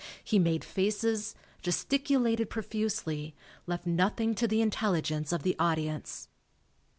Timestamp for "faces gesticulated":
0.65-2.49